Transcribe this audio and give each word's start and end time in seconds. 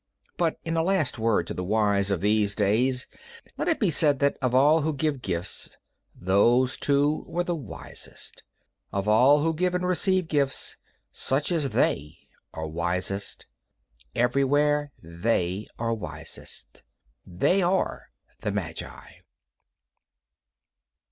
But 0.35 0.57
in 0.65 0.75
a 0.75 0.81
last 0.81 1.19
word 1.19 1.45
to 1.45 1.53
the 1.53 1.63
wise 1.63 2.09
of 2.09 2.21
these 2.21 2.55
days 2.55 3.05
let 3.55 3.67
it 3.67 3.79
be 3.79 3.91
said 3.91 4.17
that 4.17 4.35
of 4.41 4.55
all 4.55 4.81
who 4.81 4.95
give 4.95 5.21
gifts 5.21 5.77
these 6.19 6.75
two 6.77 7.23
were 7.27 7.43
the 7.43 7.53
wisest. 7.53 8.41
Of 8.91 9.07
all 9.07 9.43
who 9.43 9.53
give 9.53 9.75
and 9.75 9.85
receive 9.87 10.27
gifts, 10.27 10.75
such 11.11 11.51
as 11.51 11.69
they 11.69 12.17
are 12.51 12.65
wisest. 12.65 13.45
Everywhere 14.15 14.91
they 15.03 15.67
are 15.77 15.93
wisest. 15.93 16.81
They 17.23 17.61
are 17.61 18.09
the 18.39 18.49
magi. 18.49 19.19